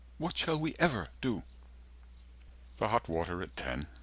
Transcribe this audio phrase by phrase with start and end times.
[0.17, 1.43] "What shall we ever do?"
[2.77, 3.85] The hot water at ten.